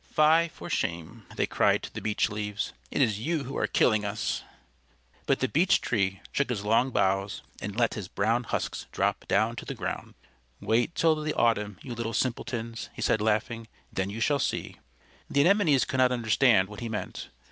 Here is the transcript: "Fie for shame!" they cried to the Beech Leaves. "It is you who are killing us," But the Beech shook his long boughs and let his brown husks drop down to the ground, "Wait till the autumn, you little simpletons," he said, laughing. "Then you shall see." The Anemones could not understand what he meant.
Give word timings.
"Fie 0.11 0.47
for 0.47 0.67
shame!" 0.67 1.27
they 1.35 1.45
cried 1.45 1.83
to 1.83 1.93
the 1.93 2.01
Beech 2.01 2.27
Leaves. 2.27 2.73
"It 2.89 3.03
is 3.03 3.19
you 3.19 3.43
who 3.43 3.55
are 3.55 3.67
killing 3.67 4.03
us," 4.03 4.41
But 5.27 5.41
the 5.41 5.47
Beech 5.47 5.79
shook 6.31 6.49
his 6.49 6.63
long 6.65 6.89
boughs 6.89 7.43
and 7.61 7.75
let 7.79 7.93
his 7.93 8.07
brown 8.07 8.45
husks 8.45 8.87
drop 8.91 9.25
down 9.27 9.55
to 9.57 9.65
the 9.65 9.75
ground, 9.75 10.15
"Wait 10.59 10.95
till 10.95 11.13
the 11.21 11.35
autumn, 11.35 11.77
you 11.83 11.93
little 11.93 12.13
simpletons," 12.15 12.89
he 12.95 13.01
said, 13.03 13.21
laughing. 13.21 13.67
"Then 13.93 14.09
you 14.09 14.21
shall 14.21 14.39
see." 14.39 14.77
The 15.29 15.41
Anemones 15.41 15.85
could 15.85 15.97
not 15.99 16.11
understand 16.11 16.67
what 16.67 16.79
he 16.79 16.89
meant. 16.89 17.29